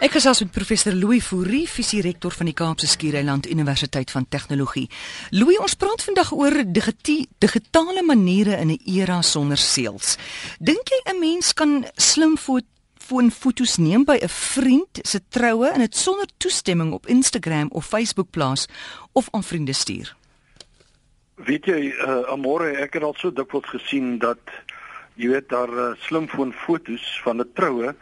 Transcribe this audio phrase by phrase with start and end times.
[0.00, 4.86] Ek gesels met professor Louis Fourie, visierektor van die Kaapse Skiereiland Universiteit van Tegnologie.
[5.36, 10.16] Louis, ons praat vandag oor digitale maniere in 'n era sonder seels.
[10.58, 12.38] Dink jy 'n mens kan slim
[13.30, 18.30] foto's neem by 'n vriend se troue en dit sonder toestemming op Instagram of Facebook
[18.30, 18.68] plaas
[19.12, 20.16] of aan vriende stuur?
[21.34, 24.40] Weet jy, uh, Amore, ek het al so dikwels gesien dat
[25.14, 27.94] jy weet daar uh, slim foon foto's van 'n troue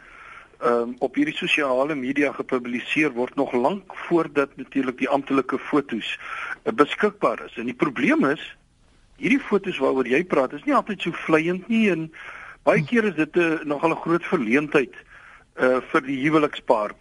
[0.65, 6.17] um, op hierdie sosiale media gepubliseer word nog lank voordat natuurlik die amptelike fotos
[6.63, 7.57] uh, beskikbaar is.
[7.57, 8.43] En die probleem is
[9.19, 12.09] hierdie fotos waaroor jy praat is nie altyd so vleiend nie en
[12.67, 14.95] baie keer is dit 'n uh, nogal 'n groot verleentheid
[15.59, 16.95] uh vir die huwelikspaar.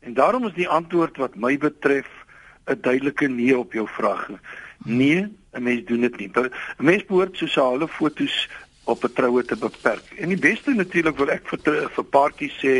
[0.00, 2.06] En daarom is die antwoord wat my betref
[2.66, 4.30] 'n duidelike nee op jou vraag.
[4.84, 6.30] Nee, 'n mens doen dit nie.
[6.34, 8.48] 'n Mens behoort sosiale fotos
[8.86, 10.06] op 'n troue te beperk.
[10.18, 12.74] En die beste natuurlik wil ek vir vir paartjies sê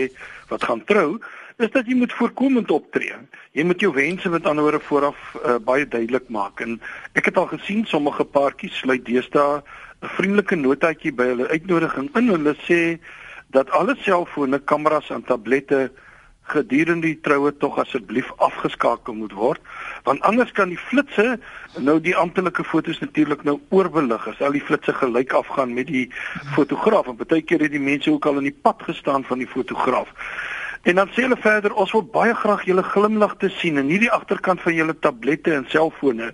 [0.48, 1.18] wat gaan trou,
[1.56, 3.14] is dat jy moet voorkomend optree.
[3.56, 6.60] Jy moet jou wense met ander woorde vooraf uh, baie duidelik maak.
[6.60, 6.80] En
[7.12, 9.62] ek het al gesien sommige paartjies sluit deesdae
[10.02, 12.28] 'n vriendelike notaatjie by hulle uitnodiging in.
[12.28, 12.98] Hulle sê
[13.50, 15.90] dat alle selfone, kameras en tablette
[16.52, 19.60] gedurende die troue tog asseblief afgeskakel moet word
[20.08, 21.38] want anders kan die flitsse
[21.78, 26.06] nou die amptelike fotos natuurlik nou oorbelig as al die flitsse gelyk afgaan met die
[26.54, 27.08] fotograaf.
[27.08, 30.12] En baie keer het die mense ook al in die pad gestaan van die fotograaf.
[30.86, 33.98] En dan sê hulle verder ons wil baie graag julle glimlag te sien en nie
[33.98, 36.28] die agterkant van julle tablette en selfone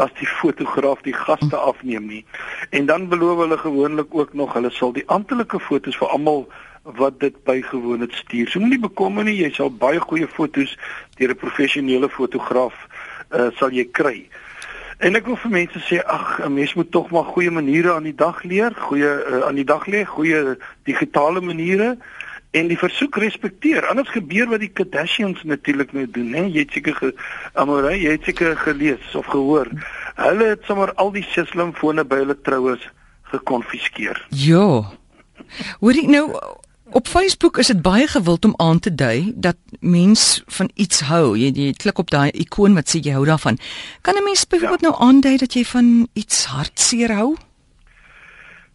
[0.00, 2.22] as die fotograaf die gaste afneem nie.
[2.70, 6.46] En dan beloof hulle gewoonlik ook nog hulle sal die amptelike fotos vir almal
[6.82, 8.48] wat dit bygewoon het stuur.
[8.48, 10.78] So moenie bekommer nie, jy sal baie goeie fotos
[11.16, 12.74] deur 'n professionele fotograaf
[13.30, 14.28] uh sal jy kry.
[14.98, 18.02] En ek wil vir mense sê, ag, 'n mens moet tog maar goeie maniere aan
[18.02, 21.98] die dag leer, goeie uh, aan die dag lê, goeie digitale maniere
[22.50, 23.86] en die versoek respekteer.
[23.86, 26.42] Anders gebeur wat die Kardashians natuurlik nou doen, hè?
[26.42, 27.14] Jy het seker ge
[27.52, 29.68] Amore, jy het seker gelees of gehoor.
[30.16, 32.82] Hulle het sommer al die slimfone by hulle troues
[33.22, 34.26] gekonfiskeer.
[34.30, 34.82] Ja.
[35.78, 36.32] Hoorie nou
[36.90, 41.36] Op Facebook is dit baie gewild om aan te dui dat mens van iets hou.
[41.38, 43.58] Jy, jy klik op daai ikoon wat sê jy hou daarvan.
[44.00, 44.88] Kan 'n mens byvoorbeeld ja.
[44.88, 47.36] nou aandui dat jy van iets hartseer hou?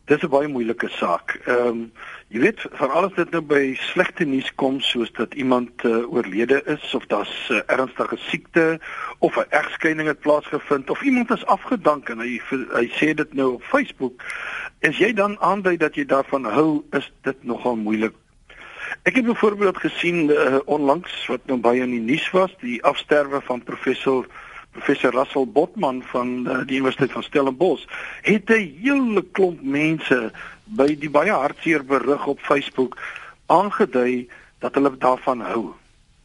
[0.06, 1.40] Dis 'n baie moeilike saak.
[1.46, 1.92] Ehm um,
[2.34, 6.64] jy weet, van alles dit nou by slegte nuus kom soos dat iemand uh, oorlede
[6.66, 8.80] is of daar's 'n uh, ernstige siekte
[9.20, 12.42] of 'n egskeiding het plaasgevind of iemand is afgedank en hy
[12.74, 14.24] hy sê dit nou op Facebook
[14.84, 18.16] As jy dan aandui dat jy daarvan hou, is dit nogal moeilik.
[19.08, 23.40] Ek het byvoorbeeld gesien uh, onlangs wat nou baie in die nuus was, die afsterwe
[23.48, 24.28] van professor
[24.74, 27.86] professor Russell Botman van uh, die Universiteit van Stellenbosch.
[28.22, 30.32] Het 'n hele klomp mense
[30.64, 32.98] by die baie hartseer berig op Facebook
[33.46, 34.28] aangedui
[34.60, 35.74] dat hulle daarvan hou.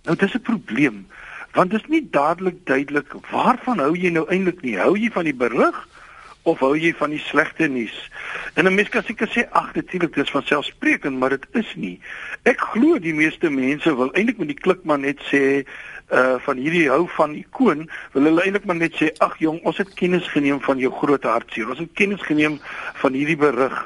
[0.04, 1.06] Nou dis 'n probleem
[1.52, 4.76] want dit is nie dadelik duidelik waarvan hou jy nou eintlik nie?
[4.78, 5.88] Hou jy van die berig?
[6.48, 7.96] of hou jy van die slegte nuus?
[8.54, 12.00] En 'n mens kan seker sê ag natuurlik dis van selfsprekend, maar dit is nie.
[12.42, 15.66] Ek glo die meeste mense wil eintlik met die klik maar net sê
[16.10, 19.76] uh van hierdie hou van ikoon, wil hulle eintlik maar net sê ag jong, ons
[19.76, 21.68] het kennis geneem van jou groot hartseer.
[21.68, 22.58] Ons het kennis geneem
[23.02, 23.76] van hierdie berig.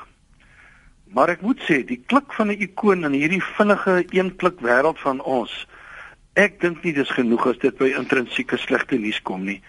[1.12, 4.99] Maar ek moet sê, die klik van 'n ikoon in hierdie vinnige een klik wêreld
[4.99, 5.66] van ons,
[6.34, 9.60] ek dink nie dis genoeg as dit by intrinsieke slegte nuus kom nie.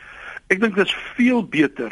[0.47, 1.91] Ek dink dit is veel beter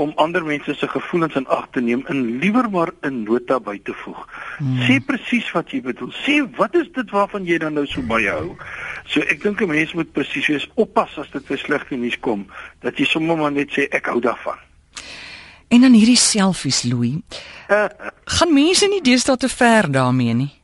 [0.00, 3.78] om ander mense se gevoelens in ag te neem en liewer maar 'n nota by
[3.84, 4.26] te voeg.
[4.58, 4.80] Hmm.
[4.86, 6.12] Sê presies wat jy bedoel.
[6.24, 8.56] Sê wat is dit waarvan jy dan nou so baie hou?
[9.04, 10.68] So ek dink 'n mens moet presies wees.
[10.74, 12.46] Oppas as dit vir slegte nuus kom
[12.80, 14.58] dat jy sommer maar net sê ek hou daarvan.
[15.68, 17.20] En dan hierdie selfies, Louis.
[17.68, 17.86] Uh,
[18.24, 20.59] gaan mense nie deesdae te ver daarmee nie?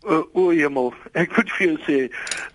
[0.00, 1.96] O, o jemmel, ek moet vir jou sê,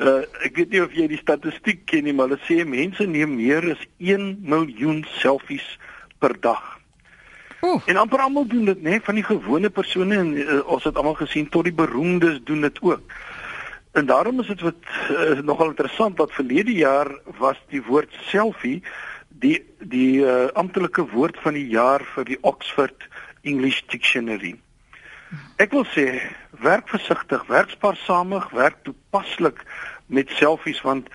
[0.02, 3.36] uh, ek weet nie of jy die statistiek ken nie, maar hulle sê mense neem
[3.38, 5.68] meer as 1 miljoen selfies
[6.18, 6.64] per dag.
[7.62, 7.78] Oh.
[7.86, 11.20] En amper almal doen dit, né, van die gewone persone en uh, ons het almal
[11.22, 13.14] gesien tot die beroemdes doen dit ook.
[13.94, 14.82] En daarom is dit wat
[15.14, 18.80] uh, nogal interessant dat verlede jaar was die woord selfie
[19.30, 23.08] die die uh, amptelike woord van die jaar vir die Oxford
[23.46, 24.56] English Dictionary.
[25.58, 26.22] Ek wil sê
[26.64, 29.64] werk versigtig, werk spaarsamig, werk toepaslik
[30.08, 31.10] met selfies want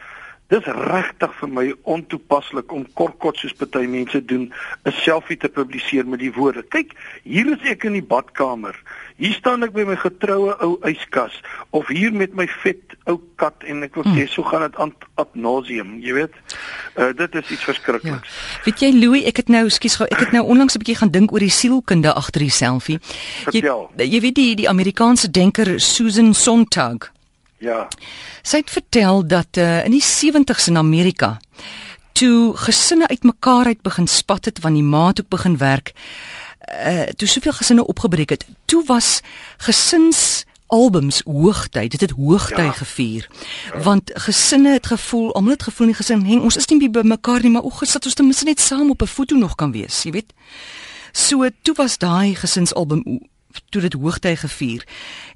[0.50, 4.50] dis regtig vir my ontoepaslik om kortkort soos party mense doen
[4.84, 6.62] 'n selfie te publiseer met die woorde.
[6.62, 6.92] Kyk,
[7.22, 8.74] hier is ek in die badkamer.
[9.16, 13.54] Hier staan ek by my getroue ou yskas of hier met my vet ou kat
[13.68, 14.32] en ek wil sê hmm.
[14.32, 16.34] so gaan dit aan ad nauseam, jy weet.
[16.96, 18.28] Uh, dit is iets verskrikliks.
[18.28, 18.64] Ja.
[18.64, 21.10] Weet jy Louis, ek het nou skus gou, ek het nou onlangs 'n bietjie gaan
[21.10, 22.98] dink oor die sielkunde agter die selfie.
[23.52, 23.62] Jy,
[23.96, 27.12] jy weet die die Amerikaanse denker Susan Sontag.
[27.60, 27.88] Ja.
[28.42, 31.36] Sy het vertel dat uh, in die 70's in Amerika
[32.12, 35.92] toe gesinne uitmekaar uit begin spat het want die ma toe begin werk.
[36.70, 38.46] Uh toe soveel gesinne opgebreek het.
[38.64, 39.20] Toe was
[39.56, 41.90] gesins albums hoogtyd.
[41.90, 42.72] Dit het hoogtyd ja.
[42.72, 43.28] gevier.
[43.72, 43.80] Ja.
[43.82, 47.02] Want gesinne het gevoel, almal het gevoel in die gesin, hang ons is nie by
[47.04, 49.72] mekaar nie, maar o, gesit ons ten minste net saam op 'n foto nog kan
[49.72, 50.32] wees, jy weet.
[51.12, 53.02] So toe was daai gesinsalbum
[53.70, 54.84] toe dit hoogtyd gevier.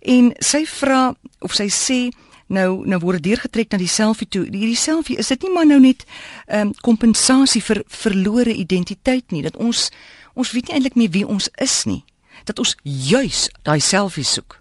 [0.01, 1.99] En sy vra of sy sê
[2.47, 4.45] nou nou word deurgetrek na die selfie toe.
[4.45, 6.05] Hierdie selfie is dit nie maar nou net
[6.47, 9.91] ehm um, kompensasie vir verlore identiteit nie, dat ons
[10.35, 12.03] ons weet nie eintlik meer wie ons is nie.
[12.45, 14.61] Dat ons juis daai selfie soek.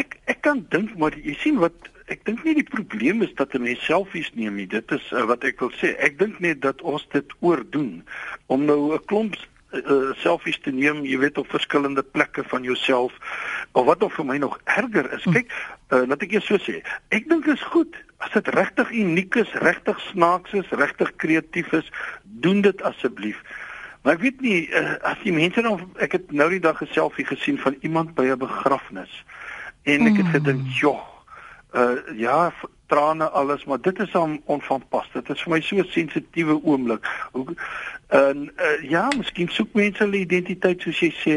[0.00, 3.54] Ek ek kan dink maar jy sien wat ek dink nie die probleem is dat
[3.54, 4.66] 'n mens selfies neem nie.
[4.66, 5.94] Dit is uh, wat ek wil sê.
[5.98, 8.02] Ek dink net dat ons dit oordoen
[8.46, 9.36] om nou 'n klomp
[9.72, 13.12] uh, selfies te neem, jy weet op verskillende plekke van jouself.
[13.72, 15.32] Of wat nog vir my nog erger is, hm.
[15.38, 15.52] kyk,
[15.90, 16.80] uh, laat ek eers so sê.
[17.08, 21.72] Ek dink dit is goed as dit regtig uniek is, regtig snaaks is, regtig kreatief
[21.72, 21.88] is,
[22.44, 23.40] doen dit asseblief.
[24.02, 26.92] Maar ek weet nie uh, as die mense dan ek het nou die dag 'n
[26.92, 29.12] selfie gesien van iemand by 'n begrafnis
[29.84, 30.34] en ek het mm.
[30.36, 31.00] gedink, "Joh,
[31.72, 32.52] uh ja,
[32.86, 35.06] trane alles, maar dit is dan onvanpas.
[35.12, 37.06] Dit is vir my so 'n sensitiewe oomblik.
[38.10, 41.34] En uh, ja, miskien soek mense hulle identiteit soos jy sê,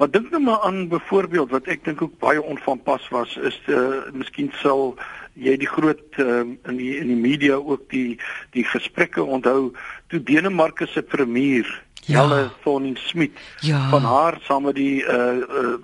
[0.00, 4.00] maar dink nou maar aan byvoorbeeld wat ek dink ook baie onvanpas was is uh
[4.10, 4.96] miskien sal
[5.38, 8.18] jy die groot uh, in die in die media ook die
[8.56, 9.70] die gesprekke onthou
[10.10, 11.70] toe Denemarke se premier
[12.08, 12.18] ja.
[12.18, 13.84] Helle Thorning-Schmidt ja.
[13.94, 15.78] van haar saam met die uh, uh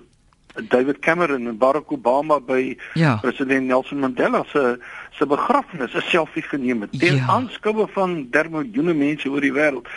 [0.55, 3.17] David Cameron en Barack Obama by ja.
[3.19, 4.79] president Nelson Mandela se
[5.17, 7.27] se begrafnis 'n selfie geneem het teen ja.
[7.27, 9.87] aanskoue van dermiljoene mense oor die wêreld.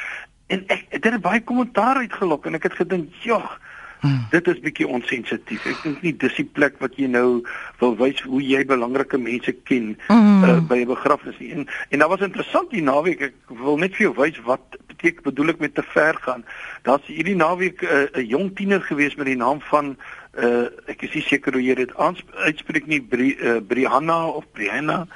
[0.48, 3.58] En ek dit het baie kommentaar uitgelok en ek het gedink, "Jogg,
[4.00, 4.26] hmm.
[4.30, 5.66] dit is bietjie onsensitief.
[5.66, 7.44] Ek dink nie dis die plek wat jy nou
[7.78, 10.44] wil wys hoe jy belangrike mense ken hmm.
[10.44, 13.20] uh, by 'n begrafnis nie." En en dit was interessant die naweek.
[13.20, 16.44] Ek wil net vir jou wys wat beteken bedoel ek met te ver gaan.
[16.82, 19.96] Daar's hierdie naweek eh, 'n uh, jong tiener gewees met die naam van
[20.38, 25.06] uh ek is nie seker hoe jy dit uitspreek nie Bri, uh, Brianna of Brianna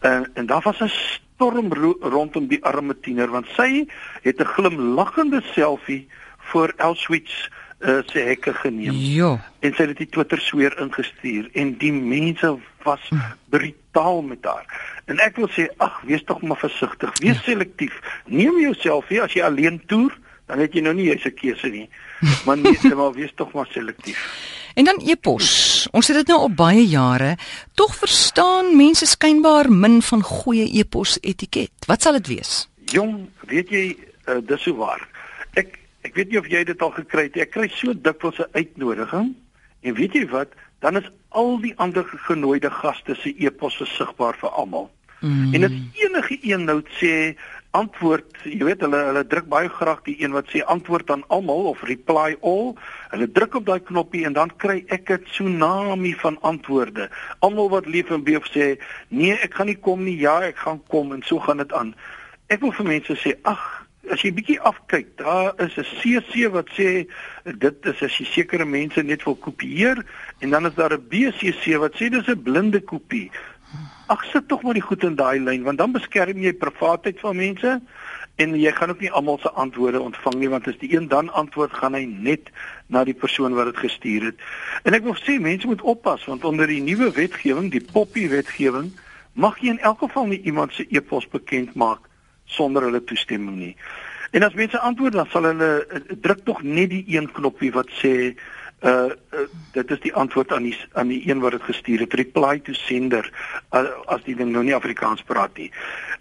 [0.00, 0.88] uh, en daar was 'n
[1.42, 3.86] storm ro rondom die arme tiener want sy
[4.22, 6.06] het 'n glimlaggende selfie
[6.38, 7.48] voor Auschwitz
[7.80, 8.94] uh, se hekke geneem.
[8.94, 9.50] Ja.
[9.60, 13.18] En sy het dit Twitter sweer ingestuur en die mense was hm.
[13.50, 14.66] brutaal met haar.
[15.04, 17.42] En ek wil sê ag wees tog maar versigtig, wees ja.
[17.42, 17.98] selektief.
[18.26, 20.14] Neem jou selfie as jy alleen toer,
[20.46, 21.88] dan het jy nou nie jy's 'n keuse nie.
[22.46, 24.18] Maar nee, maar wees tog maar selektief.
[24.74, 25.71] En dan e-pos.
[25.90, 27.36] Ons het dit nou al baie jare,
[27.74, 31.72] tog verstaan mense skynbaar min van goeie e-pos etiket.
[31.86, 32.68] Wat sal dit wees?
[32.92, 33.96] Jong, weet jy,
[34.28, 35.02] uh, dis so waar.
[35.54, 37.36] Ek ek weet nie of jy dit al gekry het.
[37.36, 39.34] Ek kry so dikwels 'n uitnodiging
[39.82, 40.48] en weet jy wat?
[40.80, 44.90] Dan is al die ander genooide gaste se e-pos sigbaar vir almal.
[45.20, 45.54] Mm.
[45.54, 47.36] En as enige een nou sê
[47.72, 51.70] antwoord, jy weet hulle hulle druk baie graag die een wat sê antwoord aan almal
[51.70, 52.74] of reply all.
[53.12, 57.08] Hulle druk op daai knoppie en dan kry ek 'n tsunami van antwoorde.
[57.40, 58.76] Almal wat lief en beef sê,
[59.08, 60.18] "Nee, ek gaan nie kom nie.
[60.18, 61.94] Ja, ek gaan kom." En so gaan dit aan.
[62.48, 66.68] Ek wil vir mense sê, "Ag, as jy bietjie afkyk, daar is 'n CC wat
[66.76, 67.08] sê
[67.58, 70.04] dit is as jy sekere mense net wil kopieer
[70.40, 73.30] en dan is daar 'n BCC wat sê dis 'n blinde kopie."
[74.12, 77.36] Ag sit tog maar die goed in daai lyn want dan beskerm jy privaatheid van
[77.36, 77.80] mense
[78.36, 81.32] en jy gaan ook nie almal se antwoorde ontvang nie want as die een dan
[81.32, 82.50] antwoord gaan hy net
[82.86, 84.40] na die persoon wat dit gestuur het.
[84.88, 88.92] En ek wil sê mense moet oppas want onder die nuwe wetgewing, die poppie wetgewing,
[89.32, 92.08] mag jy in elk geval nie iemand se e-pos bekend maak
[92.44, 93.76] sonder hulle toestemming nie.
[94.32, 97.92] En as mense antwoord dan sal hulle eh, druk tog net die een knoppie wat
[98.00, 98.32] sê
[98.82, 102.14] uh, uh dit is die antwoord aan die aan die een wat dit gestuur het
[102.14, 103.28] reply to sender
[103.70, 105.70] uh, as die ding nou nie Afrikaans praat nie.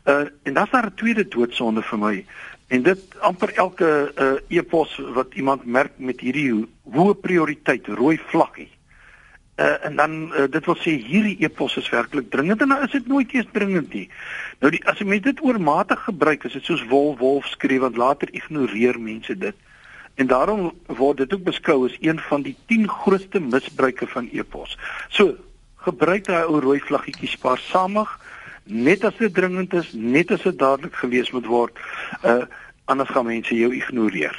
[0.06, 2.26] Uh en dan is daar 'n tweede doodsonde vir my
[2.68, 8.70] en dit amper elke uh e-pos wat iemand merk met hierdie hoë prioriteit rooi vlaggie.
[9.58, 12.92] Uh en dan uh, dit wil sê hierdie e-pos is werklik dringend en nou is
[12.92, 14.10] dit nooit eens dringend nie.
[14.60, 18.30] Nou die as met dit oormatig gebruik is dit soos wolf wolf skree want later
[18.32, 19.56] ignoreer mense dit.
[20.22, 24.78] En daarom word dit ook beskou as een van die 10 grootste misbruike van e-pos.
[25.10, 25.34] So,
[25.82, 28.12] gebruik daai ou rooi vlaggetjie spaarsamig,
[28.70, 31.88] net as dit dringend is, net as dit dadelik gelees moet word.
[32.22, 32.44] Uh
[32.92, 34.36] anders gaan mense jou ignoreer.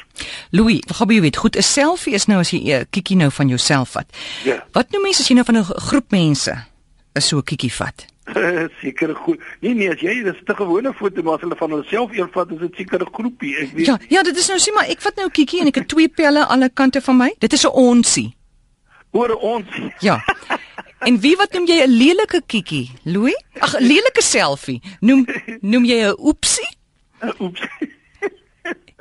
[0.50, 3.30] Louis, wat gebeur weet, goed, 'n selfie is nou as jy 'n uh, kiekie nou
[3.30, 4.06] van jouself vat.
[4.44, 4.64] Ja.
[4.72, 6.64] Wat noem mense as jy nou van 'n groep mense
[7.14, 8.12] 'n so 'n kiekie vat?
[8.82, 9.40] seker goed.
[9.60, 12.58] Nee nee, as jy dis 'n gewone foto maar as hulle van hulself eenvat, is
[12.58, 13.56] dit seker 'n groepie.
[13.56, 13.86] Ek weet.
[13.86, 15.88] Ja, ja, dit is nou sien maar ek vat nou 'n kiekie en ek het
[15.88, 17.34] twee pelle aan alle kante van my.
[17.38, 18.36] Dit is 'n onsie.
[19.12, 19.92] Oor 'n onsie.
[20.08, 20.22] Ja.
[21.02, 22.90] En wie wat noem jy 'n lelike kiekie?
[23.04, 23.42] Louis?
[23.58, 24.80] Ag, 'n lelike selfie.
[25.00, 25.26] Noem
[25.60, 26.68] noem jy 'n oepsie?
[27.40, 27.60] Oeps.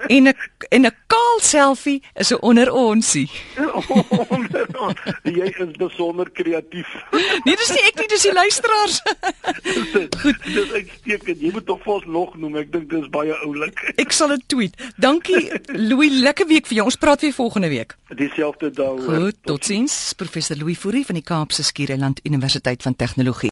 [0.08, 0.36] En 'n
[0.70, 3.30] en 'n kaal selfie is 'n onder onsie.
[5.24, 6.90] jy is besonder kreatief.
[7.44, 9.02] Nee, dis nie ek nie, dis die luisteraars.
[10.22, 11.42] Goed, dis uitstekend.
[11.42, 12.56] Jy moet tog vir ons nog noem.
[12.62, 13.82] Ek dink dis baie oulik.
[13.96, 14.76] Ek sal dit tweet.
[15.02, 16.86] Dankie Louis, lekker week vir jou.
[16.86, 17.98] Ons praat weer volgende week.
[18.16, 19.04] Dieselfde dag.
[19.06, 20.14] Goed, totsiens.
[20.14, 23.50] Professor Louis Fourie van die Kaapse Skiereiland Universiteit van Tegnologie.